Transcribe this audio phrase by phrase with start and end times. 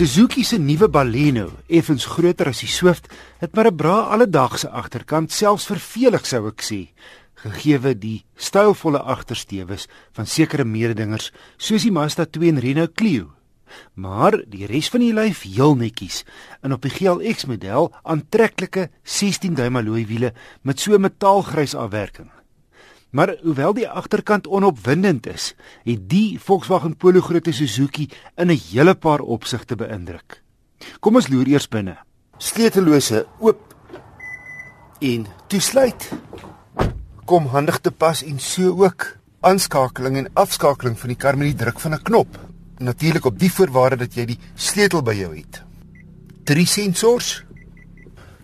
[0.00, 5.30] Suzuki se nuwe Baleno, effens groter as die Swift, het maar 'n bra alledaagse agterkant,
[5.30, 6.88] selfs vervelig sou ek sê,
[7.34, 13.28] gegee die stylvolle agterstewes van sekere mededingers soos die Mazda 2 en Renault Clio.
[13.94, 16.24] Maar die res van die lyf heel netjies
[16.62, 22.30] en op die GLX model aantreklike 16 duim alloy wiele met so metaalgrys afwerking.
[23.10, 28.94] Maar hoewel die agterkant onopwindend is, het die Volkswagen Polo grootte Suzuki in 'n hele
[28.94, 30.42] paar opsigte beïndruk.
[31.00, 31.96] Kom ons loer eers binne.
[32.38, 33.74] Sleutellose oop
[35.00, 36.12] en toesluit.
[37.24, 41.64] Kom handig te pas en so ook aanskakeling en afskakeling van die kar met die
[41.64, 42.38] druk van 'n knop.
[42.78, 45.62] Natuurlik op die voorwaarde dat jy die sleutel by jou het.
[46.44, 47.44] Drie sensors.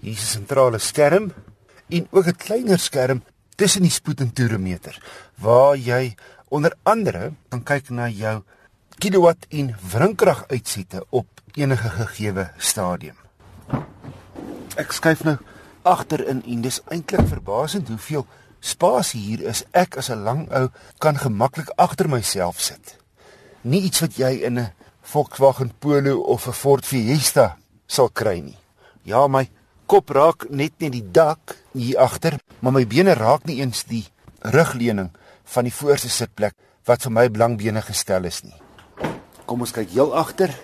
[0.00, 1.32] Hier is 'n sentrale skerm
[1.88, 3.22] en ook 'n kleiner skerm
[3.60, 4.96] tussen die spoed en toeremeter
[5.44, 6.14] waar jy
[6.48, 8.38] onder andere kan kyk na jou
[9.00, 13.18] kilowatt en wrinkrag uitsette op enige gegeewe stadium.
[14.80, 15.36] Ek skuif nou
[15.84, 18.24] agterin en dis eintlik verbasend hoeveel
[18.64, 19.62] spasie hier is.
[19.76, 20.68] Ek as 'n lang ou
[20.98, 22.96] kan gemaklik agter myself sit.
[23.62, 27.56] Nie iets wat jy in 'n Volkswagen Polo of 'n Ford Fiesta
[27.86, 28.58] sal kry nie.
[29.02, 29.50] Ja, my
[29.90, 34.04] kop raak net net die dak hier agter, maar my bene raak nie eens die
[34.54, 35.10] rugleuning
[35.50, 36.54] van die voorste sitplek
[36.86, 38.54] wat vir my belangbene gestel is nie.
[39.50, 40.54] Kom ons kyk heel agter.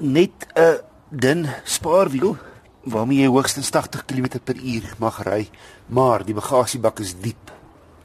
[0.00, 2.36] Net 'n dun spaarwiel
[2.84, 5.48] waarmee jy hoogstens 80 km/h mag ry,
[5.88, 7.52] maar die bagasiebak is diep.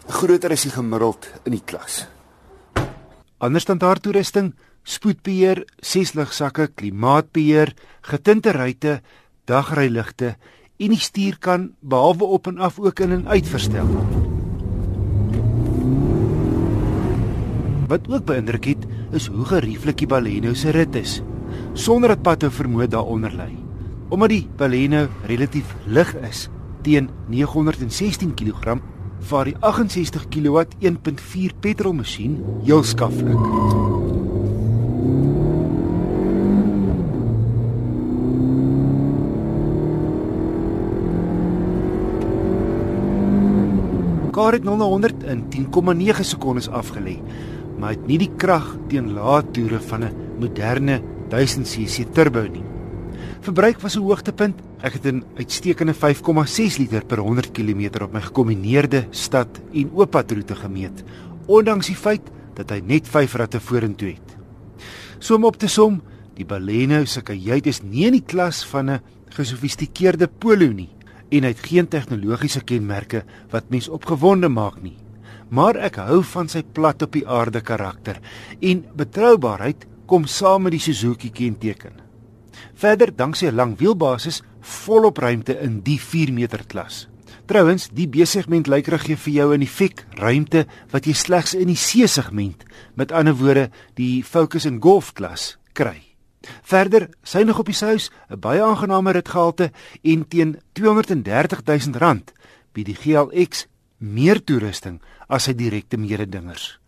[0.07, 2.07] Groter as die gemiddeld in die klas.
[3.39, 9.01] Ander standaard toerusting, spoedbeheer, ses ligsakke, klimaatbeheer, getinte ruitte,
[9.49, 10.35] dagryligte
[10.77, 13.89] en die stuur kan behalwe op en af ook in en uit verstel.
[17.87, 21.21] Wat ook beïndruk het, is hoe gerieflik die Baleno se rit is,
[21.73, 23.51] sonder dat pathou vermoed daaronder lê.
[24.09, 26.47] Omdat die Baleno relatief lig is,
[26.81, 28.79] teen 916 kg,
[29.23, 34.02] vaar die 68 kW 1.4 petrolmasjien heel skaflik.
[44.33, 47.19] Kar het 0 na 100 in 10,9 sekondes afgelê,
[47.77, 52.65] maar het nie die krag teen lae toere van 'n moderne 1000cc turbo nie.
[53.41, 54.55] Verbruik was 'n hoogtepunt.
[54.81, 60.55] Ek het 'n uitstekende 5,6 liter per 100 km op my gekombineerde stad en ooppadroete
[60.55, 61.03] gemeet,
[61.45, 64.37] ondanks die feit dat hy net 5 ratte vorentoe het.
[65.19, 66.01] So om op te som,
[66.33, 70.89] die Baleno se kajuit is nie in die klas van 'n gesofistikeerde Polo nie
[71.33, 73.23] en hy het geen tegnologiese kenmerke
[73.53, 74.97] wat mens opgewonde maak nie.
[75.49, 78.21] Maar ek hou van sy plat op die aarde karakter
[78.61, 81.97] en betroubaarheid kom saam met die Suzuki kenteken.
[82.73, 87.07] Verder, danksy 'n lang wielbasis, volop ruimte in die 4 meter klas.
[87.45, 91.53] Trouwens, die B-segment lyk reg gee vir jou in die fik ruimte wat jy slegs
[91.53, 92.63] in die C-segment,
[92.95, 96.12] met ander woorde, die Focus en Golf klas kry.
[96.61, 99.71] Verder, sy nog op die sous, 'n baie aangename ritgehalte
[100.03, 102.23] en teen R230 000
[102.73, 103.67] bied die GLX
[103.97, 106.79] meer toerusting as sy direkte mededingers.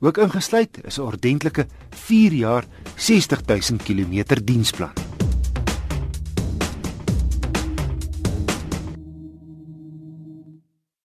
[0.00, 2.64] Ook ingesluit is 'n ordentlike 4 jaar
[2.96, 5.03] 60 000 km diensplan.